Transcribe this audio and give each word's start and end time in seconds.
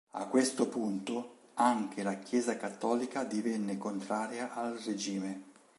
A 0.15 0.25
questo 0.25 0.67
punto, 0.67 1.49
anche 1.53 2.01
la 2.01 2.15
Chiesa 2.15 2.57
cattolica 2.57 3.23
divenne 3.23 3.77
contraria 3.77 4.51
al 4.55 4.73
regime. 4.79 5.43